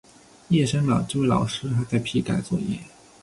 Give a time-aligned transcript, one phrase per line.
[0.47, 2.79] 夜深了，这位老师还在批改作业